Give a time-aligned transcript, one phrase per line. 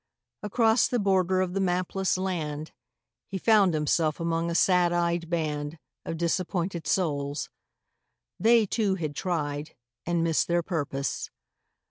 [0.41, 2.71] Across the border of the mapless land
[3.27, 7.51] He found himself among a sad eyed band Of disappointed souls;
[8.39, 9.75] they, too, had tried
[10.07, 11.29] And missed their purpose.